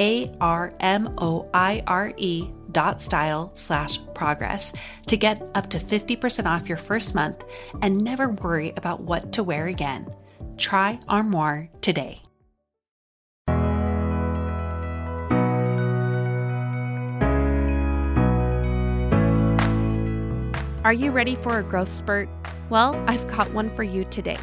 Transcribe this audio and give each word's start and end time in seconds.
A 0.00 0.32
R 0.40 0.72
M 0.80 1.14
O 1.18 1.48
I 1.54 1.82
R 1.86 2.12
E 2.16 2.48
dot 2.72 3.00
style 3.00 3.52
slash 3.54 4.00
progress 4.14 4.72
to 5.06 5.16
get 5.16 5.42
up 5.54 5.70
to 5.70 5.78
50% 5.78 6.46
off 6.46 6.68
your 6.68 6.78
first 6.78 7.14
month 7.14 7.44
and 7.82 8.02
never 8.02 8.30
worry 8.30 8.72
about 8.76 9.02
what 9.02 9.32
to 9.34 9.42
wear 9.42 9.66
again. 9.66 10.12
Try 10.56 10.98
Armoire 11.08 11.68
today. 11.80 12.22
Are 20.82 20.94
you 20.94 21.10
ready 21.10 21.34
for 21.34 21.58
a 21.58 21.62
growth 21.62 21.92
spurt? 21.92 22.28
Well, 22.70 22.94
I've 23.06 23.26
got 23.28 23.52
one 23.52 23.68
for 23.68 23.82
you 23.82 24.04
today. 24.04 24.38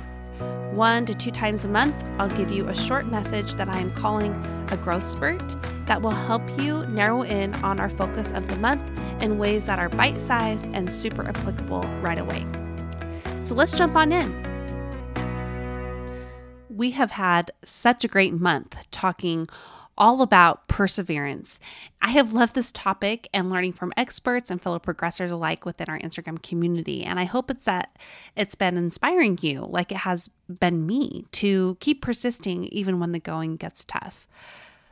One 0.74 1.06
to 1.06 1.14
two 1.14 1.32
times 1.32 1.66
a 1.66 1.68
month, 1.68 1.96
I'll 2.20 2.30
give 2.30 2.52
you 2.52 2.68
a 2.68 2.76
short 2.76 3.08
message 3.08 3.56
that 3.56 3.68
I 3.68 3.80
am 3.80 3.92
calling 3.92 4.34
a 4.70 4.78
growth 4.78 5.08
spurt 5.08 5.56
that 5.88 6.02
will 6.02 6.12
help 6.12 6.42
you 6.62 6.86
narrow 6.88 7.24
in 7.24 7.56
on 7.56 7.80
our 7.80 7.90
focus 7.90 8.32
of 8.32 8.48
the 8.48 8.56
month 8.58 8.82
in 9.22 9.38
ways 9.38 9.66
that 9.66 9.80
are 9.80 9.90
bite 9.90 10.22
sized 10.22 10.68
and 10.74 10.92
super 10.92 11.28
applicable 11.28 11.82
right 12.02 12.20
away. 12.20 12.46
So 13.42 13.56
let's 13.56 13.78
jump 13.78 13.96
on 13.96 14.12
in. 14.12 14.48
We 16.70 16.92
have 16.92 17.12
had 17.12 17.52
such 17.64 18.04
a 18.04 18.08
great 18.08 18.34
month 18.34 18.92
talking 18.92 19.48
all 19.98 20.22
about 20.22 20.68
perseverance. 20.68 21.60
I 22.02 22.10
have 22.12 22.34
loved 22.34 22.56
this 22.56 22.72
topic 22.72 23.28
and 23.34 23.50
learning 23.50 23.74
from 23.74 23.94
experts 23.98 24.52
and 24.52 24.62
fellow 24.62 24.80
progressors 24.80 25.32
alike 25.32 25.66
within 25.66 25.90
our 25.90 26.00
Instagram 26.00 26.42
community. 26.42 27.04
And 27.04 27.20
I 27.20 27.26
hope 27.26 27.50
it's 27.50 27.66
that 27.66 27.98
it's 28.36 28.56
been 28.56 28.78
inspiring 28.78 29.38
you, 29.42 29.62
like 29.62 29.92
it 29.92 30.00
has 30.00 30.30
been 30.48 30.86
me, 30.86 31.26
to 31.34 31.78
keep 31.80 32.02
persisting 32.02 32.66
even 32.66 33.00
when 33.00 33.12
the 33.12 33.20
going 33.20 33.56
gets 33.56 33.84
tough. 33.84 34.28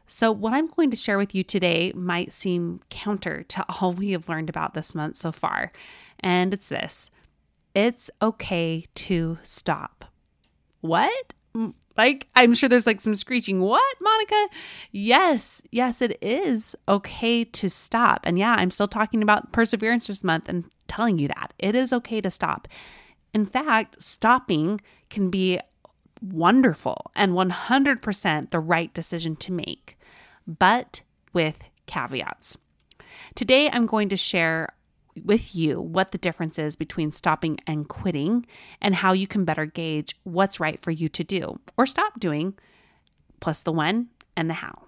So, 0.07 0.31
what 0.31 0.53
I'm 0.53 0.67
going 0.67 0.91
to 0.91 0.95
share 0.95 1.17
with 1.17 1.33
you 1.33 1.43
today 1.43 1.91
might 1.95 2.31
seem 2.31 2.81
counter 2.89 3.43
to 3.43 3.65
all 3.81 3.91
we 3.91 4.11
have 4.11 4.29
learned 4.29 4.49
about 4.49 4.73
this 4.73 4.93
month 4.93 5.15
so 5.15 5.31
far. 5.31 5.71
And 6.19 6.53
it's 6.53 6.69
this 6.69 7.11
it's 7.73 8.09
okay 8.21 8.85
to 8.95 9.37
stop. 9.43 10.05
What? 10.81 11.33
Like, 11.97 12.27
I'm 12.35 12.53
sure 12.53 12.67
there's 12.67 12.87
like 12.87 13.01
some 13.01 13.15
screeching, 13.15 13.61
what, 13.61 13.95
Monica? 14.01 14.47
Yes, 14.91 15.65
yes, 15.71 16.01
it 16.01 16.17
is 16.21 16.75
okay 16.87 17.43
to 17.45 17.69
stop. 17.69 18.25
And 18.25 18.37
yeah, 18.37 18.55
I'm 18.57 18.71
still 18.71 18.87
talking 18.87 19.23
about 19.23 19.51
perseverance 19.51 20.07
this 20.07 20.23
month 20.23 20.49
and 20.49 20.65
telling 20.87 21.17
you 21.17 21.27
that 21.29 21.53
it 21.57 21.75
is 21.75 21.93
okay 21.93 22.21
to 22.21 22.29
stop. 22.29 22.67
In 23.33 23.45
fact, 23.45 24.01
stopping 24.01 24.81
can 25.09 25.29
be 25.29 25.59
wonderful 26.21 27.11
and 27.15 27.33
100% 27.33 28.51
the 28.51 28.59
right 28.59 28.93
decision 28.93 29.35
to 29.37 29.51
make, 29.51 29.97
but 30.47 31.01
with 31.33 31.69
caveats. 31.85 32.57
Today, 33.35 33.69
I'm 33.71 33.85
going 33.85 34.09
to 34.09 34.17
share 34.17 34.69
with 35.23 35.55
you 35.55 35.79
what 35.79 36.11
the 36.11 36.17
difference 36.17 36.59
is 36.59 36.75
between 36.75 37.11
stopping 37.11 37.59
and 37.65 37.87
quitting 37.87 38.45
and 38.81 38.95
how 38.95 39.13
you 39.13 39.27
can 39.27 39.45
better 39.45 39.65
gauge 39.65 40.15
what's 40.23 40.59
right 40.59 40.79
for 40.79 40.91
you 40.91 41.07
to 41.09 41.23
do 41.23 41.59
or 41.77 41.85
stop 41.85 42.19
doing, 42.19 42.53
plus 43.39 43.61
the 43.61 43.71
when 43.71 44.09
and 44.35 44.49
the 44.49 44.55
how. 44.55 44.84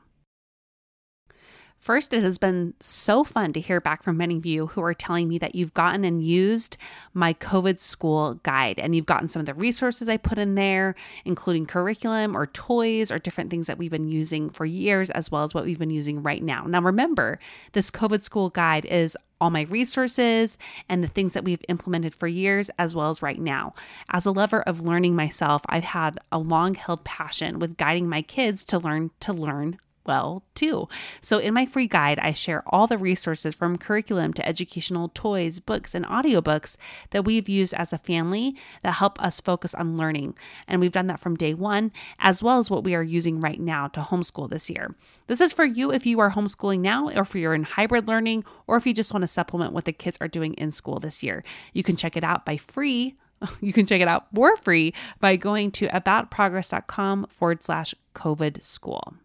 First, 1.87 2.11
it 2.11 2.21
has 2.21 2.37
been 2.37 2.73
so 2.81 3.23
fun 3.23 3.53
to 3.53 3.61
hear 3.61 3.79
back 3.79 4.03
from 4.03 4.17
many 4.17 4.35
of 4.35 4.45
you 4.45 4.67
who 4.67 4.81
are 4.81 4.93
telling 4.93 5.29
me 5.29 5.37
that 5.37 5.55
you've 5.55 5.73
gotten 5.73 6.03
and 6.03 6.21
used 6.21 6.75
my 7.13 7.33
COVID 7.33 7.79
school 7.79 8.33
guide 8.43 8.77
and 8.77 8.93
you've 8.93 9.05
gotten 9.05 9.29
some 9.29 9.39
of 9.39 9.45
the 9.45 9.53
resources 9.53 10.09
I 10.09 10.17
put 10.17 10.37
in 10.37 10.55
there, 10.55 10.95
including 11.23 11.65
curriculum 11.65 12.35
or 12.35 12.47
toys 12.47 13.09
or 13.09 13.19
different 13.19 13.49
things 13.49 13.67
that 13.67 13.77
we've 13.77 13.89
been 13.89 14.09
using 14.09 14.49
for 14.49 14.65
years, 14.65 15.09
as 15.11 15.31
well 15.31 15.45
as 15.45 15.53
what 15.53 15.63
we've 15.63 15.79
been 15.79 15.89
using 15.89 16.21
right 16.21 16.43
now. 16.43 16.65
Now, 16.67 16.81
remember, 16.81 17.39
this 17.71 17.89
COVID 17.89 18.19
school 18.19 18.49
guide 18.49 18.83
is 18.83 19.17
all 19.39 19.49
my 19.49 19.61
resources 19.61 20.57
and 20.89 21.01
the 21.01 21.07
things 21.07 21.31
that 21.35 21.45
we've 21.45 21.63
implemented 21.69 22.13
for 22.13 22.27
years, 22.27 22.69
as 22.77 22.95
well 22.95 23.11
as 23.11 23.21
right 23.21 23.39
now. 23.39 23.73
As 24.09 24.25
a 24.25 24.31
lover 24.33 24.61
of 24.63 24.81
learning 24.81 25.15
myself, 25.15 25.61
I've 25.69 25.85
had 25.85 26.19
a 26.33 26.37
long 26.37 26.73
held 26.73 27.05
passion 27.05 27.59
with 27.59 27.77
guiding 27.77 28.09
my 28.09 28.23
kids 28.23 28.65
to 28.65 28.77
learn 28.77 29.11
to 29.21 29.31
learn 29.31 29.79
well 30.07 30.43
too. 30.55 30.87
So, 31.21 31.37
in 31.37 31.53
my 31.53 31.65
free 31.65 31.87
guide, 31.87 32.19
I 32.19 32.33
share 32.33 32.63
all 32.67 32.87
the 32.87 32.97
resources 32.97 33.53
from 33.53 33.77
curriculum 33.77 34.33
to 34.33 34.47
educational 34.47 35.11
toys, 35.13 35.59
books, 35.59 35.93
and 35.93 36.05
audiobooks 36.05 36.77
that 37.11 37.25
we've 37.25 37.49
used 37.49 37.73
as 37.73 37.93
a 37.93 37.97
family 37.97 38.55
that 38.81 38.93
help 38.93 39.21
us 39.21 39.41
focus 39.41 39.75
on 39.75 39.97
learning. 39.97 40.35
And 40.67 40.81
we've 40.81 40.91
done 40.91 41.07
that 41.07 41.19
from 41.19 41.35
day 41.35 41.53
one, 41.53 41.91
as 42.19 42.41
well 42.41 42.59
as 42.59 42.71
what 42.71 42.83
we 42.83 42.95
are 42.95 43.03
using 43.03 43.39
right 43.39 43.59
now 43.59 43.87
to 43.89 43.99
homeschool 43.99 44.49
this 44.49 44.69
year. 44.69 44.95
This 45.27 45.41
is 45.41 45.53
for 45.53 45.65
you 45.65 45.91
if 45.91 46.05
you 46.05 46.19
are 46.19 46.31
homeschooling 46.31 46.79
now, 46.79 47.09
or 47.09 47.21
if 47.21 47.35
you're 47.35 47.53
in 47.53 47.63
hybrid 47.63 48.07
learning, 48.07 48.45
or 48.65 48.77
if 48.77 48.87
you 48.87 48.93
just 48.93 49.13
want 49.13 49.23
to 49.23 49.27
supplement 49.27 49.73
what 49.73 49.85
the 49.85 49.93
kids 49.93 50.17
are 50.21 50.27
doing 50.27 50.53
in 50.53 50.71
school 50.71 50.99
this 50.99 51.21
year. 51.21 51.43
You 51.73 51.83
can 51.83 51.95
check 51.95 52.15
it 52.15 52.23
out 52.23 52.45
by 52.45 52.57
free 52.57 53.17
you 53.61 53.73
can 53.73 53.85
check 53.85 54.01
it 54.01 54.07
out 54.07 54.25
for 54.33 54.55
free 54.57 54.93
by 55.19 55.35
going 55.35 55.71
to 55.71 55.87
aboutprogress.com 55.87 57.27
forward 57.27 57.63
slash 57.63 57.93
COVID 58.15 58.63
school. 58.63 59.15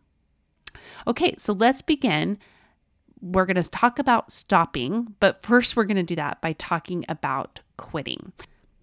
Okay, 1.06 1.34
so 1.38 1.52
let's 1.52 1.82
begin. 1.82 2.38
We're 3.20 3.46
going 3.46 3.62
to 3.62 3.69
talk 3.69 3.99
about 3.99 4.32
stopping, 4.32 5.14
but 5.20 5.43
first 5.43 5.76
we're 5.76 5.84
going 5.84 5.96
to 5.96 6.02
do 6.02 6.17
that 6.17 6.40
by 6.40 6.55
talking 6.55 7.05
about 7.08 7.61
quitting. 7.76 8.32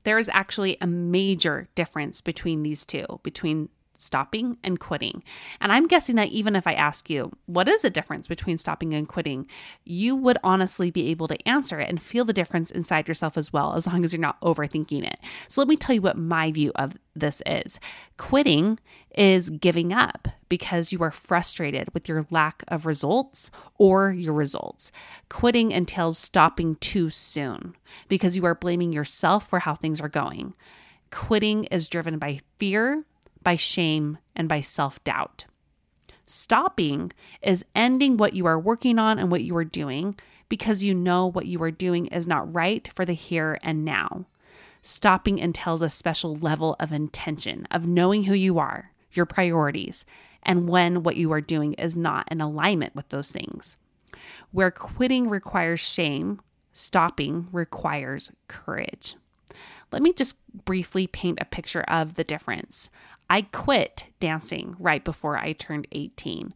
There 0.03 0.17
is 0.17 0.29
actually 0.33 0.77
a 0.79 0.87
major 0.87 1.67
difference 1.75 2.21
between 2.21 2.63
these 2.63 2.85
two, 2.85 3.19
between 3.23 3.69
stopping 3.99 4.57
and 4.63 4.79
quitting. 4.79 5.23
And 5.61 5.71
I'm 5.71 5.87
guessing 5.87 6.15
that 6.15 6.29
even 6.29 6.55
if 6.55 6.65
I 6.65 6.73
ask 6.73 7.09
you, 7.09 7.31
what 7.45 7.67
is 7.67 7.81
the 7.81 7.89
difference 7.89 8.27
between 8.27 8.57
stopping 8.57 8.93
and 8.93 9.07
quitting, 9.07 9.47
you 9.85 10.15
would 10.15 10.37
honestly 10.43 10.91
be 10.91 11.09
able 11.09 11.27
to 11.27 11.47
answer 11.47 11.79
it 11.79 11.89
and 11.89 12.01
feel 12.01 12.25
the 12.25 12.33
difference 12.33 12.71
inside 12.71 13.07
yourself 13.07 13.37
as 13.37 13.53
well, 13.53 13.73
as 13.73 13.87
long 13.87 14.03
as 14.03 14.13
you're 14.13 14.21
not 14.21 14.41
overthinking 14.41 15.05
it. 15.05 15.19
So 15.47 15.61
let 15.61 15.67
me 15.67 15.75
tell 15.75 15.95
you 15.95 16.01
what 16.01 16.17
my 16.17 16.51
view 16.51 16.71
of 16.75 16.97
this 17.15 17.41
is 17.45 17.79
quitting 18.17 18.79
is 19.15 19.49
giving 19.49 19.91
up 19.91 20.27
because 20.47 20.91
you 20.91 21.01
are 21.03 21.11
frustrated 21.11 21.93
with 21.93 22.07
your 22.07 22.25
lack 22.29 22.63
of 22.67 22.85
results 22.85 23.51
or 23.77 24.11
your 24.11 24.33
results. 24.33 24.91
Quitting 25.29 25.71
entails 25.71 26.17
stopping 26.17 26.75
too 26.75 27.09
soon 27.09 27.75
because 28.07 28.35
you 28.35 28.45
are 28.45 28.55
blaming 28.55 28.93
yourself 28.93 29.47
for 29.47 29.59
how 29.59 29.75
things 29.75 30.01
are 30.01 30.09
going. 30.09 30.53
Quitting 31.11 31.65
is 31.65 31.87
driven 31.87 32.19
by 32.19 32.39
fear 32.57 33.03
by 33.43 33.55
shame, 33.55 34.17
and 34.35 34.47
by 34.47 34.61
self 34.61 35.03
doubt. 35.03 35.45
Stopping 36.25 37.11
is 37.41 37.65
ending 37.73 38.17
what 38.17 38.33
you 38.33 38.45
are 38.45 38.59
working 38.59 38.99
on 38.99 39.17
and 39.17 39.31
what 39.31 39.43
you 39.43 39.55
are 39.57 39.65
doing 39.65 40.15
because 40.47 40.83
you 40.83 40.93
know 40.93 41.25
what 41.25 41.45
you 41.45 41.61
are 41.63 41.71
doing 41.71 42.07
is 42.07 42.27
not 42.27 42.53
right 42.53 42.87
for 42.93 43.05
the 43.05 43.13
here 43.13 43.57
and 43.63 43.85
now. 43.85 44.25
Stopping 44.81 45.39
entails 45.39 45.81
a 45.81 45.89
special 45.89 46.35
level 46.35 46.75
of 46.79 46.91
intention, 46.91 47.67
of 47.71 47.87
knowing 47.87 48.23
who 48.23 48.33
you 48.33 48.59
are, 48.59 48.91
your 49.11 49.25
priorities, 49.25 50.05
and 50.43 50.69
when 50.69 51.03
what 51.03 51.17
you 51.17 51.31
are 51.31 51.41
doing 51.41 51.73
is 51.73 51.97
not 51.97 52.27
in 52.31 52.41
alignment 52.41 52.95
with 52.95 53.09
those 53.09 53.31
things. 53.31 53.77
Where 54.51 54.71
quitting 54.71 55.29
requires 55.29 55.79
shame, 55.79 56.41
stopping 56.71 57.47
requires 57.51 58.31
courage. 58.47 59.15
Let 59.91 60.01
me 60.01 60.13
just 60.13 60.39
briefly 60.65 61.07
paint 61.07 61.39
a 61.41 61.45
picture 61.45 61.83
of 61.87 62.15
the 62.15 62.23
difference. 62.23 62.89
I 63.29 63.43
quit 63.43 64.05
dancing 64.19 64.75
right 64.79 65.03
before 65.03 65.37
I 65.37 65.53
turned 65.53 65.87
18. 65.91 66.53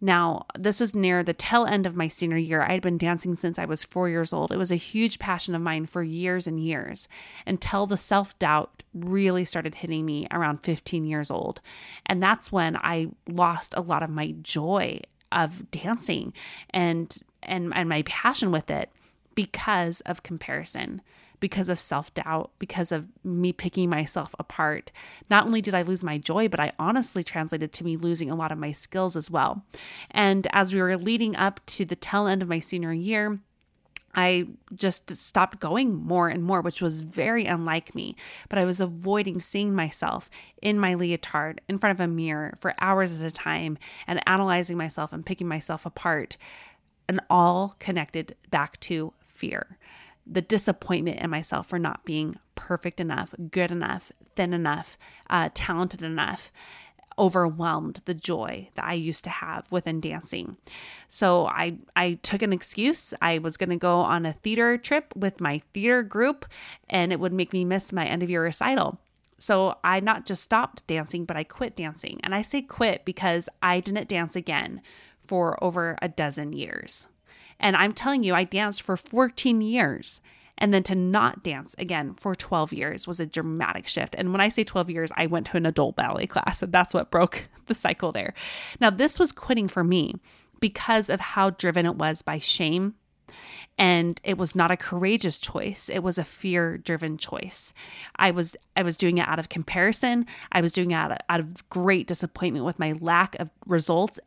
Now, 0.00 0.44
this 0.58 0.80
was 0.80 0.94
near 0.94 1.22
the 1.22 1.32
tail 1.32 1.64
end 1.64 1.86
of 1.86 1.96
my 1.96 2.08
senior 2.08 2.36
year. 2.36 2.60
I 2.62 2.72
had 2.72 2.82
been 2.82 2.98
dancing 2.98 3.34
since 3.34 3.58
I 3.58 3.64
was 3.64 3.84
four 3.84 4.10
years 4.10 4.34
old. 4.34 4.52
It 4.52 4.58
was 4.58 4.70
a 4.70 4.76
huge 4.76 5.18
passion 5.18 5.54
of 5.54 5.62
mine 5.62 5.86
for 5.86 6.02
years 6.02 6.46
and 6.46 6.60
years 6.60 7.08
until 7.46 7.86
the 7.86 7.96
self 7.96 8.38
doubt 8.38 8.82
really 8.92 9.46
started 9.46 9.76
hitting 9.76 10.04
me 10.04 10.26
around 10.30 10.58
15 10.58 11.06
years 11.06 11.30
old. 11.30 11.62
And 12.04 12.22
that's 12.22 12.52
when 12.52 12.76
I 12.76 13.08
lost 13.26 13.72
a 13.76 13.80
lot 13.80 14.02
of 14.02 14.10
my 14.10 14.34
joy 14.42 15.00
of 15.32 15.70
dancing 15.70 16.32
and 16.70 17.16
and, 17.42 17.72
and 17.74 17.88
my 17.88 18.02
passion 18.02 18.50
with 18.50 18.70
it 18.70 18.90
because 19.34 20.00
of 20.02 20.22
comparison 20.22 21.02
because 21.44 21.68
of 21.68 21.78
self 21.78 22.14
doubt, 22.14 22.52
because 22.58 22.90
of 22.90 23.06
me 23.22 23.52
picking 23.52 23.90
myself 23.90 24.34
apart. 24.38 24.90
Not 25.28 25.44
only 25.44 25.60
did 25.60 25.74
I 25.74 25.82
lose 25.82 26.02
my 26.02 26.16
joy, 26.16 26.48
but 26.48 26.58
I 26.58 26.72
honestly 26.78 27.22
translated 27.22 27.70
to 27.74 27.84
me 27.84 27.98
losing 27.98 28.30
a 28.30 28.34
lot 28.34 28.50
of 28.50 28.56
my 28.56 28.72
skills 28.72 29.14
as 29.14 29.30
well. 29.30 29.62
And 30.10 30.46
as 30.54 30.72
we 30.72 30.80
were 30.80 30.96
leading 30.96 31.36
up 31.36 31.60
to 31.66 31.84
the 31.84 31.96
tail 31.96 32.26
end 32.26 32.40
of 32.40 32.48
my 32.48 32.60
senior 32.60 32.94
year, 32.94 33.40
I 34.14 34.46
just 34.74 35.14
stopped 35.14 35.60
going 35.60 35.94
more 35.94 36.30
and 36.30 36.42
more, 36.42 36.62
which 36.62 36.80
was 36.80 37.02
very 37.02 37.44
unlike 37.44 37.94
me. 37.94 38.16
But 38.48 38.58
I 38.58 38.64
was 38.64 38.80
avoiding 38.80 39.42
seeing 39.42 39.74
myself 39.74 40.30
in 40.62 40.80
my 40.80 40.94
leotard 40.94 41.60
in 41.68 41.76
front 41.76 41.94
of 41.94 42.00
a 42.00 42.08
mirror 42.08 42.54
for 42.58 42.72
hours 42.80 43.20
at 43.20 43.30
a 43.30 43.34
time 43.34 43.76
and 44.06 44.26
analyzing 44.26 44.78
myself 44.78 45.12
and 45.12 45.26
picking 45.26 45.46
myself 45.46 45.84
apart, 45.84 46.38
and 47.06 47.20
all 47.28 47.76
connected 47.78 48.34
back 48.48 48.80
to 48.80 49.12
fear 49.20 49.76
the 50.26 50.42
disappointment 50.42 51.20
in 51.20 51.30
myself 51.30 51.66
for 51.68 51.78
not 51.78 52.04
being 52.04 52.36
perfect 52.54 53.00
enough, 53.00 53.34
good 53.50 53.70
enough, 53.70 54.10
thin 54.36 54.52
enough, 54.52 54.96
uh, 55.28 55.50
talented 55.54 56.02
enough 56.02 56.50
overwhelmed 57.18 58.00
the 58.04 58.14
joy 58.14 58.68
that 58.74 58.84
I 58.84 58.94
used 58.94 59.24
to 59.24 59.30
have 59.30 59.70
within 59.70 60.00
dancing. 60.00 60.56
So 61.08 61.46
I 61.46 61.78
I 61.94 62.14
took 62.22 62.42
an 62.42 62.52
excuse. 62.52 63.14
I 63.20 63.38
was 63.38 63.56
going 63.56 63.70
to 63.70 63.76
go 63.76 64.00
on 64.00 64.26
a 64.26 64.32
theater 64.32 64.76
trip 64.78 65.14
with 65.16 65.40
my 65.40 65.62
theater 65.72 66.02
group 66.02 66.46
and 66.88 67.12
it 67.12 67.20
would 67.20 67.32
make 67.32 67.52
me 67.52 67.64
miss 67.64 67.92
my 67.92 68.04
end 68.04 68.22
of 68.22 68.30
year 68.30 68.42
recital. 68.42 68.98
So 69.38 69.78
I 69.82 70.00
not 70.00 70.26
just 70.26 70.42
stopped 70.42 70.86
dancing, 70.86 71.24
but 71.24 71.36
I 71.36 71.44
quit 71.44 71.76
dancing. 71.76 72.20
And 72.22 72.34
I 72.34 72.42
say 72.42 72.62
quit 72.62 73.04
because 73.04 73.48
I 73.62 73.80
didn't 73.80 74.08
dance 74.08 74.36
again 74.36 74.80
for 75.20 75.62
over 75.62 75.98
a 76.00 76.08
dozen 76.08 76.52
years. 76.52 77.08
And 77.64 77.76
I'm 77.76 77.92
telling 77.92 78.22
you, 78.22 78.34
I 78.34 78.44
danced 78.44 78.82
for 78.82 78.94
14 78.94 79.62
years. 79.62 80.20
And 80.58 80.72
then 80.72 80.84
to 80.84 80.94
not 80.94 81.42
dance 81.42 81.74
again 81.78 82.14
for 82.14 82.34
12 82.34 82.72
years 82.72 83.08
was 83.08 83.18
a 83.18 83.26
dramatic 83.26 83.88
shift. 83.88 84.14
And 84.16 84.30
when 84.30 84.40
I 84.40 84.50
say 84.50 84.62
12 84.62 84.90
years, 84.90 85.10
I 85.16 85.26
went 85.26 85.46
to 85.46 85.56
an 85.56 85.66
adult 85.66 85.96
ballet 85.96 86.28
class, 86.28 86.62
and 86.62 86.72
that's 86.72 86.94
what 86.94 87.10
broke 87.10 87.48
the 87.66 87.74
cycle 87.74 88.12
there. 88.12 88.34
Now, 88.80 88.90
this 88.90 89.18
was 89.18 89.32
quitting 89.32 89.66
for 89.66 89.82
me 89.82 90.14
because 90.60 91.10
of 91.10 91.20
how 91.20 91.50
driven 91.50 91.86
it 91.86 91.96
was 91.96 92.22
by 92.22 92.38
shame. 92.38 92.94
And 93.76 94.20
it 94.22 94.38
was 94.38 94.54
not 94.54 94.70
a 94.70 94.76
courageous 94.76 95.38
choice. 95.38 95.88
It 95.88 96.04
was 96.04 96.18
a 96.18 96.24
fear-driven 96.24 97.18
choice. 97.18 97.74
I 98.14 98.30
was 98.30 98.54
I 98.76 98.84
was 98.84 98.96
doing 98.96 99.18
it 99.18 99.26
out 99.26 99.40
of 99.40 99.48
comparison. 99.48 100.26
I 100.52 100.60
was 100.60 100.72
doing 100.72 100.92
it 100.92 100.94
out 100.94 101.10
of, 101.10 101.18
out 101.28 101.40
of 101.40 101.68
great 101.70 102.06
disappointment 102.06 102.64
with 102.64 102.78
my 102.78 102.92
lack 103.00 103.34
of 103.40 103.50
results. 103.66 104.20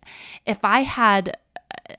If 0.45 0.66
I 0.66 0.81
had 0.81 1.38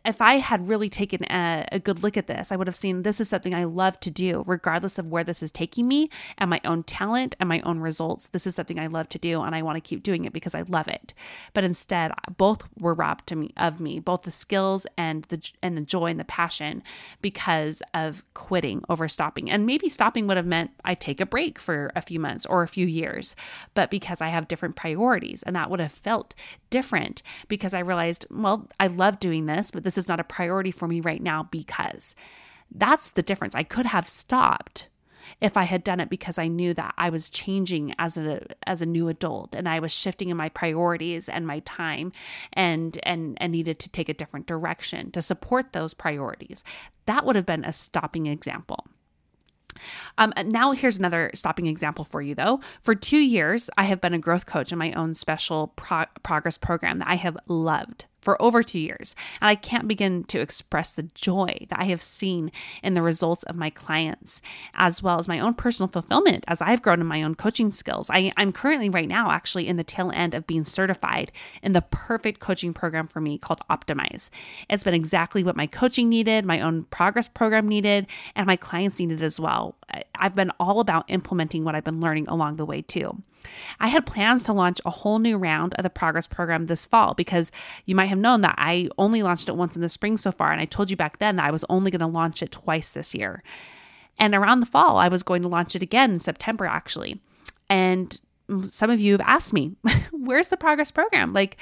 if 0.04 0.20
I 0.20 0.34
had 0.34 0.68
really 0.68 0.88
taken 0.88 1.24
a, 1.24 1.66
a, 1.72 1.78
good 1.78 2.02
look 2.02 2.16
at 2.16 2.26
this, 2.26 2.52
I 2.52 2.56
would 2.56 2.66
have 2.66 2.76
seen 2.76 3.02
this 3.02 3.20
is 3.20 3.28
something 3.28 3.54
I 3.54 3.64
love 3.64 3.98
to 4.00 4.10
do, 4.10 4.44
regardless 4.46 4.98
of 4.98 5.06
where 5.06 5.24
this 5.24 5.42
is 5.42 5.50
taking 5.50 5.88
me 5.88 6.10
and 6.36 6.50
my 6.50 6.60
own 6.64 6.82
talent 6.82 7.34
and 7.40 7.48
my 7.48 7.60
own 7.60 7.80
results. 7.80 8.28
This 8.28 8.46
is 8.46 8.54
something 8.54 8.78
I 8.78 8.86
love 8.86 9.08
to 9.10 9.18
do, 9.18 9.42
and 9.42 9.54
I 9.54 9.62
want 9.62 9.76
to 9.76 9.80
keep 9.80 10.02
doing 10.02 10.24
it 10.24 10.32
because 10.32 10.54
I 10.54 10.62
love 10.62 10.88
it. 10.88 11.14
But 11.54 11.64
instead, 11.64 12.12
both 12.36 12.68
were 12.78 12.94
robbed 12.94 13.26
to 13.28 13.36
me 13.36 13.52
of 13.56 13.80
me, 13.80 14.00
both 14.00 14.22
the 14.22 14.30
skills 14.30 14.86
and 14.96 15.24
the 15.24 15.52
and 15.62 15.76
the 15.76 15.82
joy 15.82 16.06
and 16.06 16.20
the 16.20 16.24
passion, 16.24 16.82
because 17.22 17.82
of 17.94 18.22
quitting 18.34 18.82
over 18.88 19.08
stopping. 19.08 19.50
And 19.50 19.66
maybe 19.66 19.88
stopping 19.88 20.26
would 20.26 20.36
have 20.36 20.46
meant 20.46 20.72
I 20.84 20.94
take 20.94 21.20
a 21.20 21.26
break 21.26 21.58
for 21.58 21.92
a 21.94 22.02
few 22.02 22.20
months 22.20 22.46
or 22.46 22.62
a 22.62 22.68
few 22.68 22.86
years, 22.86 23.36
but 23.74 23.90
because 23.90 24.20
I 24.20 24.28
have 24.28 24.48
different 24.48 24.76
priorities, 24.76 25.42
and 25.42 25.56
that 25.56 25.70
would 25.70 25.80
have 25.80 25.92
felt 25.92 26.34
different 26.70 27.22
because 27.48 27.74
I 27.74 27.80
realized, 27.80 28.26
well, 28.30 28.68
I 28.78 28.88
love 28.88 29.18
doing 29.18 29.46
this, 29.46 29.70
but 29.78 29.84
this 29.84 29.96
is 29.96 30.08
not 30.08 30.18
a 30.18 30.24
priority 30.24 30.72
for 30.72 30.88
me 30.88 31.00
right 31.00 31.22
now 31.22 31.44
because 31.44 32.16
that's 32.74 33.10
the 33.10 33.22
difference. 33.22 33.54
I 33.54 33.62
could 33.62 33.86
have 33.86 34.08
stopped 34.08 34.88
if 35.40 35.56
I 35.56 35.62
had 35.62 35.84
done 35.84 36.00
it 36.00 36.10
because 36.10 36.36
I 36.36 36.48
knew 36.48 36.74
that 36.74 36.94
I 36.98 37.10
was 37.10 37.30
changing 37.30 37.94
as 37.96 38.18
a 38.18 38.44
as 38.66 38.82
a 38.82 38.86
new 38.86 39.06
adult 39.06 39.54
and 39.54 39.68
I 39.68 39.78
was 39.78 39.92
shifting 39.92 40.30
in 40.30 40.36
my 40.36 40.48
priorities 40.48 41.28
and 41.28 41.46
my 41.46 41.60
time 41.60 42.10
and 42.54 42.98
and 43.04 43.38
and 43.40 43.52
needed 43.52 43.78
to 43.78 43.88
take 43.88 44.08
a 44.08 44.14
different 44.14 44.48
direction 44.48 45.12
to 45.12 45.22
support 45.22 45.72
those 45.72 45.94
priorities. 45.94 46.64
That 47.06 47.24
would 47.24 47.36
have 47.36 47.46
been 47.46 47.64
a 47.64 47.72
stopping 47.72 48.26
example. 48.26 48.84
Um, 50.16 50.32
now, 50.44 50.72
here's 50.72 50.98
another 50.98 51.30
stopping 51.34 51.66
example 51.66 52.04
for 52.04 52.20
you, 52.20 52.34
though. 52.34 52.58
For 52.82 52.96
two 52.96 53.24
years, 53.24 53.70
I 53.78 53.84
have 53.84 54.00
been 54.00 54.12
a 54.12 54.18
growth 54.18 54.44
coach 54.44 54.72
in 54.72 54.78
my 54.78 54.90
own 54.94 55.14
special 55.14 55.68
pro- 55.68 56.06
progress 56.24 56.58
program 56.58 56.98
that 56.98 57.06
I 57.06 57.14
have 57.14 57.36
loved 57.46 58.06
for 58.20 58.40
over 58.40 58.62
two 58.62 58.78
years. 58.78 59.14
And 59.40 59.48
I 59.48 59.54
can't 59.54 59.88
begin 59.88 60.24
to 60.24 60.40
express 60.40 60.92
the 60.92 61.04
joy 61.14 61.66
that 61.68 61.80
I 61.80 61.84
have 61.84 62.02
seen 62.02 62.50
in 62.82 62.94
the 62.94 63.02
results 63.02 63.42
of 63.44 63.56
my 63.56 63.70
clients, 63.70 64.40
as 64.74 65.02
well 65.02 65.18
as 65.18 65.28
my 65.28 65.40
own 65.40 65.54
personal 65.54 65.88
fulfillment 65.88 66.44
as 66.48 66.60
I've 66.60 66.82
grown 66.82 67.00
in 67.00 67.06
my 67.06 67.22
own 67.22 67.34
coaching 67.34 67.72
skills. 67.72 68.10
I, 68.10 68.32
am 68.36 68.52
currently, 68.52 68.88
right 68.88 69.08
now, 69.08 69.30
actually 69.30 69.68
in 69.68 69.76
the 69.76 69.84
tail 69.84 70.10
end 70.14 70.34
of 70.34 70.46
being 70.46 70.64
certified 70.64 71.32
in 71.62 71.72
the 71.72 71.82
perfect 71.82 72.40
coaching 72.40 72.74
program 72.74 73.06
for 73.06 73.20
me 73.20 73.38
called 73.38 73.60
Optimize. 73.70 74.30
It's 74.68 74.84
been 74.84 74.94
exactly 74.94 75.44
what 75.44 75.56
my 75.56 75.66
coaching 75.66 76.08
needed, 76.08 76.44
my 76.44 76.60
own 76.60 76.84
progress 76.84 77.28
program 77.28 77.68
needed, 77.68 78.06
and 78.34 78.46
my 78.46 78.56
clients 78.56 79.00
needed 79.00 79.22
as 79.22 79.38
well. 79.38 79.76
I've 80.14 80.34
been 80.34 80.52
all 80.58 80.80
about 80.80 81.04
implementing 81.08 81.64
what 81.64 81.74
I've 81.74 81.84
been 81.84 82.00
learning 82.00 82.28
along 82.28 82.56
the 82.56 82.66
way, 82.66 82.82
too. 82.82 83.22
I 83.80 83.88
had 83.88 84.06
plans 84.06 84.44
to 84.44 84.52
launch 84.52 84.80
a 84.84 84.90
whole 84.90 85.18
new 85.18 85.36
round 85.36 85.74
of 85.74 85.82
the 85.82 85.90
progress 85.90 86.26
program 86.26 86.66
this 86.66 86.84
fall 86.84 87.14
because 87.14 87.52
you 87.84 87.94
might 87.94 88.06
have 88.06 88.18
known 88.18 88.40
that 88.42 88.54
I 88.58 88.88
only 88.98 89.22
launched 89.22 89.48
it 89.48 89.56
once 89.56 89.76
in 89.76 89.82
the 89.82 89.88
spring 89.88 90.16
so 90.16 90.32
far. 90.32 90.52
And 90.52 90.60
I 90.60 90.64
told 90.64 90.90
you 90.90 90.96
back 90.96 91.18
then 91.18 91.36
that 91.36 91.46
I 91.46 91.50
was 91.50 91.64
only 91.68 91.90
going 91.90 92.00
to 92.00 92.06
launch 92.06 92.42
it 92.42 92.52
twice 92.52 92.92
this 92.92 93.14
year. 93.14 93.42
And 94.18 94.34
around 94.34 94.60
the 94.60 94.66
fall, 94.66 94.96
I 94.96 95.08
was 95.08 95.22
going 95.22 95.42
to 95.42 95.48
launch 95.48 95.76
it 95.76 95.82
again 95.82 96.12
in 96.12 96.18
September, 96.18 96.66
actually. 96.66 97.20
And 97.68 98.20
some 98.64 98.90
of 98.90 99.00
you 99.00 99.12
have 99.12 99.20
asked 99.20 99.52
me, 99.52 99.76
where's 100.12 100.48
the 100.48 100.56
progress 100.56 100.90
program? 100.90 101.32
Like, 101.32 101.56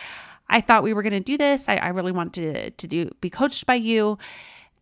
I 0.49 0.61
thought 0.61 0.83
we 0.83 0.95
were 0.95 1.03
going 1.03 1.13
to 1.13 1.21
do 1.21 1.37
this. 1.37 1.69
I, 1.69 1.77
I 1.77 1.89
really 1.89 2.13
want 2.13 2.33
to, 2.35 2.71
to 2.71 2.87
do 2.87 3.11
be 3.21 3.31
coached 3.31 3.67
by 3.67 3.75
you. 3.75 4.19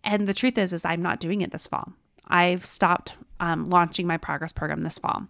And 0.05 0.27
the 0.27 0.35
truth 0.35 0.59
is, 0.59 0.73
is 0.73 0.85
I'm 0.85 1.03
not 1.03 1.21
doing 1.21 1.41
it 1.41 1.51
this 1.51 1.67
fall. 1.67 1.93
I've 2.29 2.65
stopped 2.65 3.17
um, 3.41 3.67
launching 3.67 4.07
my 4.07 4.17
progress 4.17 4.53
program 4.53 4.83
this 4.83 4.99
fall. 4.99 5.27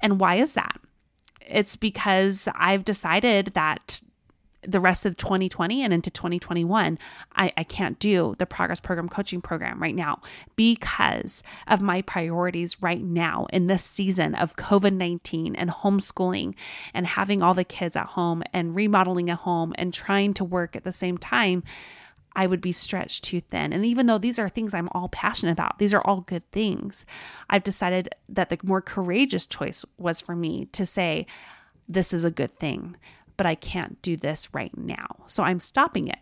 And 0.00 0.20
why 0.20 0.36
is 0.36 0.54
that? 0.54 0.80
It's 1.48 1.76
because 1.76 2.48
I've 2.54 2.84
decided 2.84 3.46
that 3.54 4.00
the 4.62 4.80
rest 4.80 5.04
of 5.06 5.16
2020 5.16 5.82
and 5.82 5.92
into 5.92 6.10
2021, 6.10 6.98
I, 7.34 7.52
I 7.56 7.64
can't 7.64 7.98
do 7.98 8.34
the 8.38 8.46
Progress 8.46 8.80
Program 8.80 9.08
coaching 9.08 9.40
program 9.40 9.82
right 9.82 9.94
now 9.94 10.20
because 10.56 11.42
of 11.66 11.82
my 11.82 12.02
priorities 12.02 12.80
right 12.80 13.02
now 13.02 13.46
in 13.52 13.66
this 13.66 13.82
season 13.82 14.34
of 14.34 14.56
COVID 14.56 14.94
19 14.94 15.56
and 15.56 15.70
homeschooling 15.70 16.54
and 16.94 17.06
having 17.06 17.42
all 17.42 17.54
the 17.54 17.64
kids 17.64 17.96
at 17.96 18.06
home 18.06 18.42
and 18.52 18.76
remodeling 18.76 19.30
a 19.30 19.36
home 19.36 19.72
and 19.76 19.92
trying 19.92 20.32
to 20.34 20.44
work 20.44 20.76
at 20.76 20.84
the 20.84 20.92
same 20.92 21.18
time. 21.18 21.64
I 22.34 22.46
would 22.46 22.60
be 22.60 22.72
stretched 22.72 23.24
too 23.24 23.40
thin. 23.40 23.72
And 23.72 23.84
even 23.84 24.06
though 24.06 24.18
these 24.18 24.38
are 24.38 24.48
things 24.48 24.74
I'm 24.74 24.88
all 24.92 25.08
passionate 25.08 25.52
about, 25.52 25.78
these 25.78 25.94
are 25.94 26.02
all 26.04 26.22
good 26.22 26.50
things, 26.50 27.04
I've 27.50 27.64
decided 27.64 28.14
that 28.28 28.48
the 28.48 28.58
more 28.62 28.80
courageous 28.80 29.46
choice 29.46 29.84
was 29.98 30.20
for 30.20 30.34
me 30.34 30.66
to 30.72 30.86
say, 30.86 31.26
this 31.88 32.12
is 32.12 32.24
a 32.24 32.30
good 32.30 32.52
thing 32.52 32.96
but 33.36 33.46
I 33.46 33.54
can't 33.54 34.00
do 34.02 34.16
this 34.16 34.54
right 34.54 34.76
now. 34.76 35.16
So 35.26 35.42
I'm 35.42 35.60
stopping 35.60 36.08
it. 36.08 36.18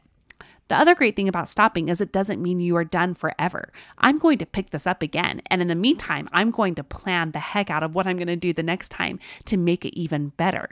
The 0.70 0.78
other 0.78 0.94
great 0.94 1.16
thing 1.16 1.28
about 1.28 1.48
stopping 1.48 1.88
is 1.88 2.00
it 2.00 2.12
doesn't 2.12 2.40
mean 2.40 2.60
you 2.60 2.76
are 2.76 2.84
done 2.84 3.12
forever. 3.14 3.72
I'm 3.98 4.18
going 4.18 4.38
to 4.38 4.46
pick 4.46 4.70
this 4.70 4.86
up 4.86 5.02
again. 5.02 5.42
And 5.46 5.60
in 5.60 5.66
the 5.66 5.74
meantime, 5.74 6.28
I'm 6.30 6.52
going 6.52 6.76
to 6.76 6.84
plan 6.84 7.32
the 7.32 7.40
heck 7.40 7.70
out 7.70 7.82
of 7.82 7.96
what 7.96 8.06
I'm 8.06 8.16
going 8.16 8.28
to 8.28 8.36
do 8.36 8.52
the 8.52 8.62
next 8.62 8.90
time 8.90 9.18
to 9.46 9.56
make 9.56 9.84
it 9.84 9.98
even 9.98 10.28
better. 10.28 10.68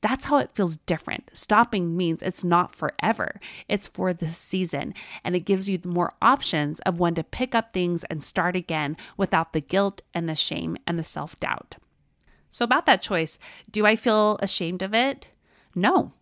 That's 0.00 0.24
how 0.24 0.38
it 0.38 0.54
feels 0.54 0.76
different. 0.76 1.28
Stopping 1.34 1.98
means 1.98 2.22
it's 2.22 2.42
not 2.42 2.74
forever, 2.74 3.42
it's 3.68 3.88
for 3.88 4.14
the 4.14 4.26
season. 4.26 4.94
And 5.22 5.36
it 5.36 5.40
gives 5.40 5.68
you 5.68 5.78
more 5.84 6.14
options 6.22 6.80
of 6.80 6.98
when 6.98 7.14
to 7.16 7.22
pick 7.22 7.54
up 7.54 7.74
things 7.74 8.04
and 8.04 8.24
start 8.24 8.56
again 8.56 8.96
without 9.18 9.52
the 9.52 9.60
guilt 9.60 10.00
and 10.14 10.30
the 10.30 10.34
shame 10.34 10.78
and 10.86 10.98
the 10.98 11.04
self 11.04 11.38
doubt. 11.40 11.76
So, 12.48 12.64
about 12.64 12.86
that 12.86 13.02
choice, 13.02 13.38
do 13.70 13.84
I 13.84 13.96
feel 13.96 14.38
ashamed 14.40 14.80
of 14.80 14.94
it? 14.94 15.28
No. 15.74 16.14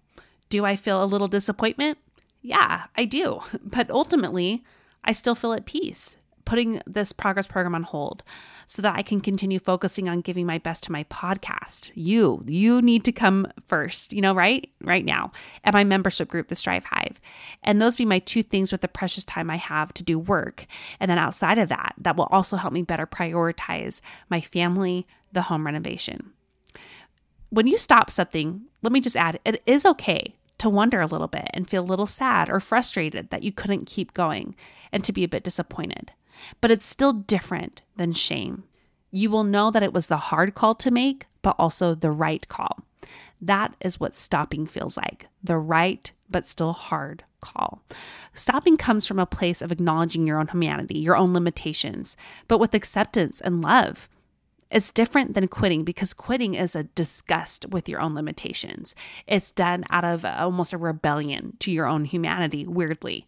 Do 0.48 0.64
I 0.64 0.74
feel 0.74 1.00
a 1.00 1.06
little 1.06 1.28
disappointment? 1.28 1.96
Yeah, 2.42 2.84
I 2.96 3.04
do. 3.04 3.40
But 3.62 3.90
ultimately, 3.90 4.64
I 5.04 5.12
still 5.12 5.34
feel 5.34 5.52
at 5.52 5.66
peace 5.66 6.16
putting 6.50 6.82
this 6.84 7.12
progress 7.12 7.46
program 7.46 7.76
on 7.76 7.84
hold 7.84 8.24
so 8.66 8.82
that 8.82 8.96
I 8.96 9.02
can 9.02 9.20
continue 9.20 9.60
focusing 9.60 10.08
on 10.08 10.20
giving 10.20 10.46
my 10.46 10.58
best 10.58 10.82
to 10.84 10.92
my 10.92 11.04
podcast. 11.04 11.92
You, 11.94 12.44
you 12.48 12.82
need 12.82 13.04
to 13.04 13.12
come 13.12 13.46
first, 13.68 14.12
you 14.12 14.20
know, 14.20 14.34
right? 14.34 14.68
Right 14.82 15.04
now 15.04 15.30
at 15.62 15.74
my 15.74 15.84
membership 15.84 16.28
group, 16.28 16.48
the 16.48 16.56
Strive 16.56 16.86
Hive. 16.86 17.20
And 17.62 17.80
those 17.80 17.96
be 17.96 18.04
my 18.04 18.18
two 18.18 18.42
things 18.42 18.72
with 18.72 18.80
the 18.80 18.88
precious 18.88 19.24
time 19.24 19.48
I 19.48 19.56
have 19.56 19.94
to 19.94 20.02
do 20.02 20.18
work. 20.18 20.66
And 20.98 21.08
then 21.08 21.18
outside 21.18 21.58
of 21.58 21.68
that, 21.68 21.94
that 21.98 22.16
will 22.16 22.28
also 22.32 22.56
help 22.56 22.72
me 22.72 22.82
better 22.82 23.06
prioritize 23.06 24.00
my 24.28 24.40
family, 24.40 25.06
the 25.32 25.42
home 25.42 25.64
renovation 25.64 26.32
when 27.50 27.66
you 27.66 27.76
stop 27.76 28.10
something, 28.10 28.62
let 28.82 28.92
me 28.92 29.00
just 29.00 29.16
add 29.16 29.38
it 29.44 29.60
is 29.66 29.84
okay 29.84 30.36
to 30.60 30.68
wonder 30.68 31.00
a 31.00 31.06
little 31.06 31.28
bit 31.28 31.48
and 31.52 31.68
feel 31.68 31.82
a 31.82 31.84
little 31.84 32.06
sad 32.06 32.48
or 32.48 32.60
frustrated 32.60 33.30
that 33.30 33.42
you 33.42 33.52
couldn't 33.52 33.86
keep 33.86 34.14
going 34.14 34.54
and 34.92 35.02
to 35.04 35.12
be 35.12 35.24
a 35.24 35.28
bit 35.28 35.42
disappointed. 35.42 36.12
But 36.60 36.70
it's 36.70 36.86
still 36.86 37.12
different 37.12 37.82
than 37.96 38.12
shame. 38.12 38.64
You 39.10 39.30
will 39.30 39.44
know 39.44 39.70
that 39.70 39.82
it 39.82 39.92
was 39.92 40.06
the 40.06 40.16
hard 40.16 40.54
call 40.54 40.74
to 40.76 40.90
make, 40.90 41.26
but 41.42 41.56
also 41.58 41.94
the 41.94 42.10
right 42.10 42.46
call. 42.48 42.78
That 43.40 43.74
is 43.80 43.98
what 43.98 44.14
stopping 44.14 44.66
feels 44.66 44.96
like 44.96 45.26
the 45.42 45.56
right, 45.56 46.12
but 46.28 46.46
still 46.46 46.72
hard 46.72 47.24
call. 47.40 47.82
Stopping 48.34 48.76
comes 48.76 49.06
from 49.06 49.18
a 49.18 49.26
place 49.26 49.62
of 49.62 49.72
acknowledging 49.72 50.26
your 50.26 50.38
own 50.38 50.48
humanity, 50.48 50.98
your 50.98 51.16
own 51.16 51.32
limitations, 51.32 52.16
but 52.48 52.58
with 52.58 52.74
acceptance 52.74 53.40
and 53.40 53.62
love. 53.62 54.08
It's 54.70 54.90
different 54.90 55.34
than 55.34 55.48
quitting 55.48 55.82
because 55.84 56.14
quitting 56.14 56.54
is 56.54 56.76
a 56.76 56.84
disgust 56.84 57.66
with 57.70 57.88
your 57.88 58.00
own 58.00 58.14
limitations. 58.14 58.94
It's 59.26 59.50
done 59.50 59.84
out 59.90 60.04
of 60.04 60.24
almost 60.24 60.72
a 60.72 60.78
rebellion 60.78 61.56
to 61.60 61.72
your 61.72 61.86
own 61.86 62.04
humanity, 62.04 62.66
weirdly. 62.66 63.26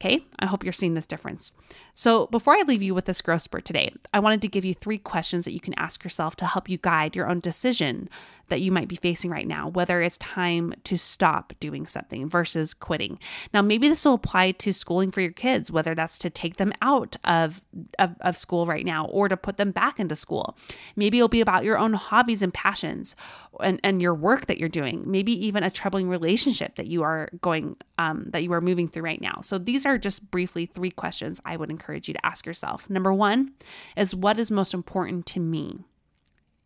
Okay, 0.00 0.24
I 0.38 0.46
hope 0.46 0.64
you're 0.64 0.72
seeing 0.72 0.94
this 0.94 1.06
difference. 1.06 1.52
So, 1.98 2.26
before 2.26 2.54
I 2.54 2.60
leave 2.60 2.82
you 2.82 2.94
with 2.94 3.06
this 3.06 3.22
growth 3.22 3.40
spurt 3.40 3.64
today, 3.64 3.90
I 4.12 4.18
wanted 4.18 4.42
to 4.42 4.48
give 4.48 4.66
you 4.66 4.74
three 4.74 4.98
questions 4.98 5.46
that 5.46 5.54
you 5.54 5.60
can 5.60 5.72
ask 5.78 6.04
yourself 6.04 6.36
to 6.36 6.44
help 6.44 6.68
you 6.68 6.76
guide 6.76 7.16
your 7.16 7.26
own 7.26 7.40
decision 7.40 8.10
that 8.48 8.60
you 8.60 8.70
might 8.70 8.86
be 8.86 8.96
facing 8.96 9.30
right 9.30 9.46
now, 9.46 9.68
whether 9.68 10.00
it's 10.00 10.18
time 10.18 10.74
to 10.84 10.96
stop 10.96 11.52
doing 11.58 11.86
something 11.86 12.28
versus 12.28 12.74
quitting. 12.74 13.18
Now, 13.52 13.62
maybe 13.62 13.88
this 13.88 14.04
will 14.04 14.14
apply 14.14 14.52
to 14.52 14.72
schooling 14.72 15.10
for 15.10 15.20
your 15.20 15.32
kids, 15.32 15.72
whether 15.72 15.94
that's 15.94 16.18
to 16.18 16.30
take 16.30 16.56
them 16.56 16.72
out 16.80 17.16
of, 17.24 17.62
of, 17.98 18.14
of 18.20 18.36
school 18.36 18.66
right 18.66 18.84
now 18.84 19.06
or 19.06 19.28
to 19.28 19.36
put 19.36 19.56
them 19.56 19.72
back 19.72 19.98
into 19.98 20.14
school. 20.14 20.56
Maybe 20.94 21.18
it'll 21.18 21.28
be 21.28 21.40
about 21.40 21.64
your 21.64 21.78
own 21.78 21.94
hobbies 21.94 22.42
and 22.42 22.54
passions 22.54 23.16
and, 23.60 23.80
and 23.82 24.00
your 24.00 24.14
work 24.14 24.46
that 24.46 24.58
you're 24.58 24.68
doing, 24.68 25.02
maybe 25.10 25.32
even 25.46 25.62
a 25.62 25.70
troubling 25.70 26.08
relationship 26.08 26.76
that 26.76 26.86
you 26.86 27.02
are 27.02 27.30
going, 27.40 27.76
um, 27.98 28.26
that 28.28 28.42
you 28.42 28.52
are 28.52 28.60
moving 28.60 28.86
through 28.86 29.02
right 29.02 29.20
now. 29.20 29.40
So, 29.42 29.58
these 29.58 29.86
are 29.86 29.98
just 29.98 30.30
briefly 30.30 30.66
three 30.66 30.90
questions 30.90 31.40
I 31.44 31.56
would 31.56 31.70
encourage 31.70 31.85
encourage 31.86 32.08
you 32.08 32.14
to 32.14 32.26
ask 32.26 32.46
yourself. 32.46 32.90
Number 32.90 33.12
one 33.12 33.52
is 33.96 34.14
what 34.14 34.40
is 34.40 34.50
most 34.50 34.74
important 34.74 35.24
to 35.26 35.40
me 35.40 35.84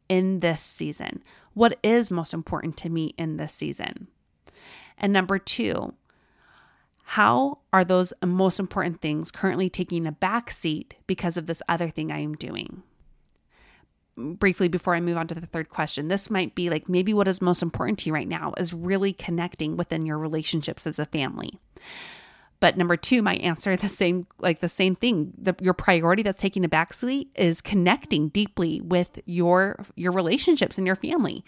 in 0.08 0.40
this 0.40 0.62
season? 0.62 1.22
What 1.52 1.78
is 1.82 2.10
most 2.10 2.32
important 2.32 2.76
to 2.78 2.88
me 2.88 3.14
in 3.18 3.36
this 3.36 3.52
season? 3.52 4.08
And 4.96 5.12
number 5.12 5.38
two, 5.38 5.94
how 7.04 7.58
are 7.72 7.84
those 7.84 8.12
most 8.24 8.58
important 8.60 9.00
things 9.00 9.30
currently 9.30 9.68
taking 9.68 10.06
a 10.06 10.12
back 10.12 10.50
seat 10.50 10.94
because 11.06 11.36
of 11.36 11.46
this 11.46 11.62
other 11.68 11.90
thing 11.90 12.10
I 12.10 12.20
am 12.20 12.34
doing? 12.34 12.82
Briefly, 14.16 14.68
before 14.68 14.94
I 14.94 15.00
move 15.00 15.16
on 15.16 15.26
to 15.28 15.34
the 15.34 15.46
third 15.46 15.68
question, 15.68 16.08
this 16.08 16.30
might 16.30 16.54
be 16.54 16.70
like 16.70 16.88
maybe 16.88 17.12
what 17.12 17.28
is 17.28 17.42
most 17.42 17.62
important 17.62 17.98
to 18.00 18.06
you 18.06 18.14
right 18.14 18.28
now 18.28 18.54
is 18.56 18.72
really 18.72 19.12
connecting 19.12 19.76
within 19.76 20.06
your 20.06 20.18
relationships 20.18 20.86
as 20.86 20.98
a 20.98 21.06
family. 21.06 21.58
But 22.60 22.76
number 22.76 22.96
two 22.96 23.22
might 23.22 23.40
answer 23.40 23.74
the 23.74 23.88
same, 23.88 24.26
like 24.38 24.60
the 24.60 24.68
same 24.68 24.94
thing. 24.94 25.32
The, 25.36 25.56
your 25.60 25.74
priority 25.74 26.22
that's 26.22 26.38
taking 26.40 26.64
a 26.64 26.68
backseat 26.68 27.28
is 27.34 27.60
connecting 27.60 28.28
deeply 28.28 28.80
with 28.80 29.18
your 29.24 29.82
your 29.96 30.12
relationships 30.12 30.76
and 30.76 30.86
your 30.86 30.96
family. 30.96 31.44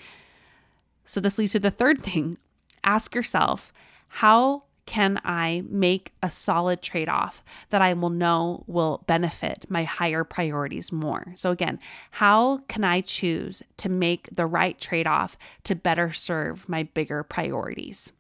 So 1.05 1.21
this 1.21 1.39
leads 1.39 1.53
to 1.53 1.61
the 1.61 1.71
third 1.71 2.01
thing. 2.01 2.39
Ask 2.83 3.15
yourself, 3.15 3.73
how 4.09 4.65
can 4.87 5.21
I 5.25 5.63
make 5.69 6.13
a 6.23 6.31
solid 6.31 6.83
trade 6.83 7.09
off 7.09 7.43
that 7.71 7.83
I 7.83 7.93
will 7.93 8.11
know 8.11 8.65
will 8.67 9.05
benefit 9.07 9.67
my 9.69 9.85
higher 9.85 10.25
priorities 10.25 10.91
more? 10.91 11.33
So, 11.37 11.51
again, 11.51 11.79
how 12.13 12.59
can 12.69 12.85
I 12.85 13.01
choose 13.01 13.63
to 13.77 13.89
make 13.89 14.29
the 14.35 14.47
right 14.47 14.79
trade 14.79 15.07
off 15.07 15.37
to 15.65 15.75
better 15.75 16.11
serve 16.11 16.69
my 16.69 16.83
bigger 16.83 17.23
priorities? 17.23 18.13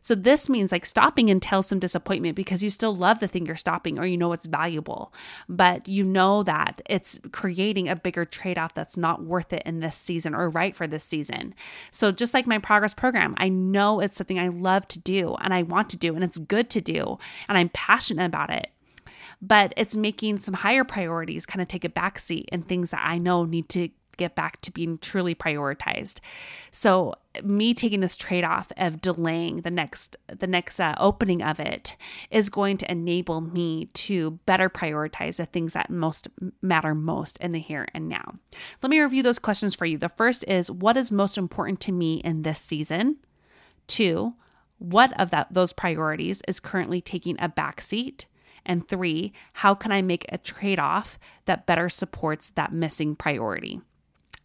So 0.00 0.14
this 0.14 0.48
means 0.48 0.72
like 0.72 0.86
stopping 0.86 1.28
entails 1.28 1.66
some 1.66 1.78
disappointment 1.78 2.36
because 2.36 2.62
you 2.62 2.70
still 2.70 2.94
love 2.94 3.20
the 3.20 3.28
thing 3.28 3.46
you're 3.46 3.56
stopping 3.56 3.98
or 3.98 4.06
you 4.06 4.16
know 4.16 4.32
it's 4.32 4.46
valuable, 4.46 5.12
but 5.48 5.88
you 5.88 6.04
know 6.04 6.42
that 6.42 6.80
it's 6.88 7.20
creating 7.32 7.88
a 7.88 7.96
bigger 7.96 8.24
trade 8.24 8.58
off 8.58 8.74
that's 8.74 8.96
not 8.96 9.22
worth 9.22 9.52
it 9.52 9.62
in 9.64 9.80
this 9.80 9.96
season 9.96 10.34
or 10.34 10.50
right 10.50 10.74
for 10.74 10.86
this 10.86 11.04
season. 11.04 11.54
So 11.90 12.12
just 12.12 12.34
like 12.34 12.46
my 12.46 12.58
progress 12.58 12.94
program, 12.94 13.34
I 13.38 13.48
know 13.48 14.00
it's 14.00 14.16
something 14.16 14.38
I 14.38 14.48
love 14.48 14.86
to 14.88 14.98
do 14.98 15.36
and 15.40 15.52
I 15.52 15.62
want 15.62 15.90
to 15.90 15.96
do 15.96 16.14
and 16.14 16.24
it's 16.24 16.38
good 16.38 16.70
to 16.70 16.80
do 16.80 17.18
and 17.48 17.58
I'm 17.58 17.70
passionate 17.70 18.26
about 18.26 18.50
it 18.50 18.70
but 19.40 19.72
it's 19.76 19.96
making 19.96 20.38
some 20.38 20.54
higher 20.54 20.82
priorities 20.82 21.46
kind 21.46 21.62
of 21.62 21.68
take 21.68 21.84
a 21.84 21.88
backseat 21.88 22.46
and 22.50 22.64
things 22.64 22.90
that 22.90 23.02
I 23.04 23.18
know 23.18 23.44
need 23.44 23.68
to 23.70 23.88
get 24.18 24.34
back 24.34 24.60
to 24.62 24.70
being 24.70 24.98
truly 24.98 25.34
prioritized. 25.34 26.20
So 26.70 27.14
me 27.44 27.74
taking 27.74 28.00
this 28.00 28.16
trade 28.16 28.44
off 28.44 28.70
of 28.76 29.00
delaying 29.00 29.62
the 29.62 29.70
next 29.70 30.16
the 30.26 30.46
next 30.46 30.80
uh, 30.80 30.94
opening 30.98 31.42
of 31.42 31.60
it 31.60 31.96
is 32.30 32.50
going 32.50 32.76
to 32.76 32.90
enable 32.90 33.40
me 33.40 33.86
to 33.86 34.32
better 34.46 34.68
prioritize 34.68 35.36
the 35.36 35.46
things 35.46 35.72
that 35.72 35.90
most 35.90 36.28
matter 36.62 36.94
most 36.94 37.36
in 37.38 37.52
the 37.52 37.58
here 37.58 37.86
and 37.94 38.08
now. 38.08 38.34
Let 38.82 38.90
me 38.90 39.00
review 39.00 39.22
those 39.22 39.38
questions 39.38 39.74
for 39.74 39.86
you. 39.86 39.98
The 39.98 40.08
first 40.08 40.44
is 40.48 40.70
what 40.70 40.96
is 40.96 41.12
most 41.12 41.38
important 41.38 41.80
to 41.80 41.92
me 41.92 42.16
in 42.16 42.42
this 42.42 42.60
season? 42.60 43.16
Two, 43.86 44.34
what 44.78 45.18
of 45.20 45.30
that 45.30 45.52
those 45.52 45.72
priorities 45.72 46.42
is 46.46 46.60
currently 46.60 47.00
taking 47.00 47.36
a 47.40 47.48
backseat? 47.48 48.26
And 48.64 48.86
three, 48.86 49.32
how 49.54 49.74
can 49.74 49.92
I 49.92 50.02
make 50.02 50.26
a 50.28 50.38
trade 50.38 50.78
off 50.78 51.18
that 51.46 51.66
better 51.66 51.88
supports 51.88 52.50
that 52.50 52.72
missing 52.72 53.16
priority? 53.16 53.80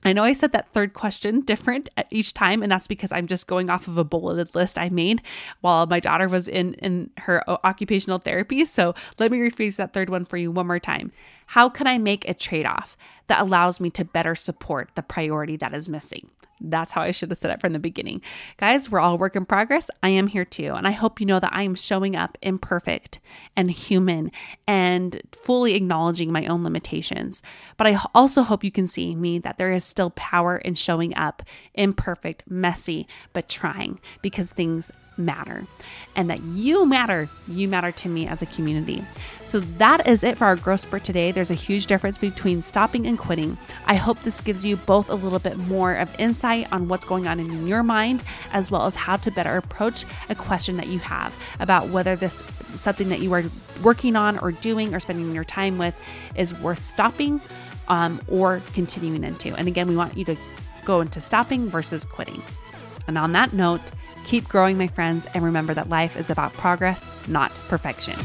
I 0.05 0.13
know 0.13 0.23
I 0.23 0.33
said 0.33 0.51
that 0.51 0.73
third 0.73 0.93
question 0.93 1.41
different 1.41 1.89
each 2.11 2.33
time, 2.33 2.61
and 2.61 2.71
that's 2.71 2.87
because 2.87 3.11
I'm 3.11 3.27
just 3.27 3.47
going 3.47 3.69
off 3.69 3.87
of 3.87 3.97
a 3.97 4.03
bulleted 4.03 4.53
list 4.53 4.77
I 4.77 4.89
made 4.89 5.21
while 5.61 5.85
my 5.85 5.99
daughter 5.99 6.27
was 6.27 6.47
in, 6.47 6.73
in 6.75 7.09
her 7.19 7.41
occupational 7.65 8.19
therapy. 8.19 8.65
So 8.65 8.93
let 9.19 9.31
me 9.31 9.39
rephrase 9.39 9.77
that 9.77 9.93
third 9.93 10.09
one 10.09 10.25
for 10.25 10.37
you 10.37 10.51
one 10.51 10.67
more 10.67 10.79
time. 10.79 11.11
How 11.53 11.69
can 11.69 11.85
I 11.85 11.99
make 11.99 12.27
a 12.27 12.33
trade 12.33 12.65
off 12.65 12.97
that 13.27 13.39
allows 13.39 13.79
me 13.79 13.91
to 13.91 14.03
better 14.03 14.33
support 14.33 14.89
the 14.95 15.03
priority 15.03 15.55
that 15.57 15.75
is 15.75 15.87
missing? 15.87 16.31
That's 16.59 16.93
how 16.93 17.03
I 17.03 17.11
should 17.11 17.29
have 17.29 17.37
said 17.37 17.51
it 17.51 17.61
from 17.61 17.73
the 17.73 17.79
beginning. 17.79 18.23
Guys, 18.57 18.89
we're 18.89 18.99
all 18.99 19.19
work 19.19 19.35
in 19.35 19.45
progress. 19.45 19.91
I 20.01 20.09
am 20.09 20.25
here 20.25 20.45
too. 20.45 20.73
And 20.73 20.87
I 20.87 20.91
hope 20.91 21.19
you 21.19 21.27
know 21.27 21.39
that 21.39 21.53
I 21.53 21.61
am 21.61 21.75
showing 21.75 22.15
up 22.15 22.39
imperfect 22.41 23.19
and 23.55 23.69
human 23.69 24.31
and 24.65 25.21
fully 25.31 25.75
acknowledging 25.75 26.31
my 26.31 26.47
own 26.47 26.63
limitations. 26.63 27.43
But 27.77 27.85
I 27.85 27.99
also 28.15 28.41
hope 28.41 28.63
you 28.63 28.71
can 28.71 28.87
see 28.87 29.13
me 29.13 29.37
that 29.37 29.59
there 29.59 29.71
is 29.71 29.83
still 29.83 30.09
power 30.15 30.57
in 30.57 30.73
showing 30.73 31.15
up 31.15 31.43
imperfect, 31.75 32.49
messy, 32.49 33.05
but 33.31 33.47
trying 33.47 33.99
because 34.23 34.49
things 34.49 34.91
matter 35.17 35.65
and 36.15 36.29
that 36.29 36.41
you 36.43 36.85
matter. 36.85 37.29
You 37.47 37.67
matter 37.67 37.91
to 37.91 38.09
me 38.09 38.27
as 38.27 38.41
a 38.41 38.45
community. 38.45 39.03
So 39.43 39.59
that 39.59 40.07
is 40.07 40.23
it 40.23 40.37
for 40.37 40.45
our 40.45 40.55
growth 40.55 40.81
spurt 40.81 41.03
today. 41.03 41.31
There's 41.31 41.51
a 41.51 41.55
huge 41.55 41.87
difference 41.87 42.17
between 42.17 42.61
stopping 42.61 43.05
and 43.05 43.17
quitting. 43.17 43.57
I 43.85 43.95
hope 43.95 44.19
this 44.19 44.41
gives 44.41 44.63
you 44.63 44.77
both 44.77 45.09
a 45.09 45.15
little 45.15 45.39
bit 45.39 45.57
more 45.57 45.93
of 45.95 46.13
insight 46.19 46.71
on 46.71 46.87
what's 46.87 47.05
going 47.05 47.27
on 47.27 47.39
in 47.39 47.67
your 47.67 47.83
mind, 47.83 48.23
as 48.51 48.71
well 48.71 48.85
as 48.85 48.95
how 48.95 49.17
to 49.17 49.31
better 49.31 49.57
approach 49.57 50.05
a 50.29 50.35
question 50.35 50.77
that 50.77 50.87
you 50.87 50.99
have 50.99 51.37
about 51.59 51.89
whether 51.89 52.15
this 52.15 52.43
something 52.75 53.09
that 53.09 53.19
you 53.19 53.33
are 53.33 53.43
working 53.83 54.15
on 54.15 54.39
or 54.39 54.51
doing 54.51 54.93
or 54.93 54.99
spending 54.99 55.33
your 55.33 55.43
time 55.43 55.77
with 55.77 55.95
is 56.35 56.57
worth 56.59 56.81
stopping 56.81 57.41
um, 57.87 58.21
or 58.27 58.61
continuing 58.73 59.23
into. 59.23 59.53
And 59.55 59.67
again, 59.67 59.87
we 59.87 59.95
want 59.95 60.17
you 60.17 60.25
to 60.25 60.35
go 60.85 61.01
into 61.01 61.19
stopping 61.19 61.69
versus 61.69 62.05
quitting. 62.05 62.41
And 63.07 63.17
on 63.17 63.33
that 63.33 63.53
note, 63.53 63.81
keep 64.23 64.47
growing, 64.47 64.77
my 64.77 64.87
friends, 64.87 65.25
and 65.33 65.43
remember 65.43 65.73
that 65.73 65.89
life 65.89 66.17
is 66.17 66.29
about 66.29 66.53
progress, 66.53 67.09
not 67.27 67.53
perfection. 67.69 68.15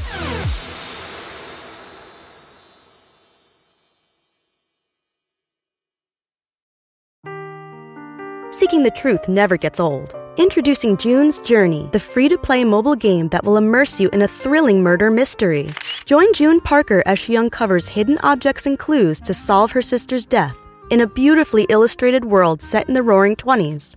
Seeking 8.50 8.82
the 8.82 8.90
truth 8.90 9.28
never 9.28 9.56
gets 9.56 9.78
old. 9.78 10.14
Introducing 10.36 10.96
June's 10.96 11.38
Journey, 11.40 11.88
the 11.92 12.00
free 12.00 12.28
to 12.28 12.38
play 12.38 12.64
mobile 12.64 12.94
game 12.94 13.28
that 13.28 13.44
will 13.44 13.56
immerse 13.56 14.00
you 14.00 14.08
in 14.10 14.22
a 14.22 14.28
thrilling 14.28 14.82
murder 14.82 15.10
mystery. 15.10 15.68
Join 16.04 16.32
June 16.32 16.60
Parker 16.60 17.02
as 17.06 17.18
she 17.18 17.36
uncovers 17.36 17.88
hidden 17.88 18.18
objects 18.22 18.66
and 18.66 18.78
clues 18.78 19.20
to 19.22 19.34
solve 19.34 19.72
her 19.72 19.82
sister's 19.82 20.26
death 20.26 20.56
in 20.90 21.00
a 21.00 21.06
beautifully 21.06 21.66
illustrated 21.68 22.24
world 22.24 22.62
set 22.62 22.88
in 22.88 22.94
the 22.94 23.02
roaring 23.02 23.36
20s. 23.36 23.96